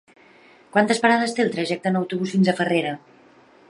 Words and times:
Quantes 0.75 1.01
parades 1.03 1.37
té 1.39 1.45
el 1.45 1.53
trajecte 1.59 1.91
en 1.93 2.03
autobús 2.03 2.35
fins 2.37 2.51
a 2.55 2.61
Farrera? 2.63 2.97